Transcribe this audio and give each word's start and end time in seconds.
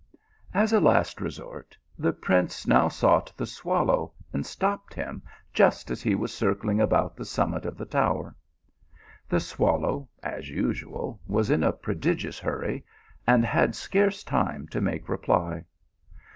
As 0.55 0.73
a 0.73 0.79
last 0.79 1.21
resort, 1.21 1.77
the 1.95 2.11
prince 2.11 2.65
now 2.65 2.87
sought 2.87 3.31
the 3.37 3.43
swal 3.45 3.85
low, 3.85 4.13
and 4.33 4.43
stopped 4.43 4.95
him 4.95 5.21
just 5.53 5.91
as 5.91 6.01
he 6.01 6.15
was 6.15 6.33
circling 6.33 6.81
about 6.81 7.15
the 7.15 7.23
summit 7.23 7.67
of 7.67 7.77
the 7.77 7.85
tower. 7.85 8.35
The 9.29 9.39
swallow 9.39 10.09
as 10.23 10.49
usual 10.49 11.21
was 11.27 11.51
in 11.51 11.61
a 11.61 11.71
prodigious 11.71 12.39
hurry, 12.39 12.83
and 13.27 13.45
had 13.45 13.75
scarce 13.75 14.23
time 14.23 14.67
to 14.69 14.81
make 14.81 15.07
a 15.07 15.11
reply. 15.11 15.65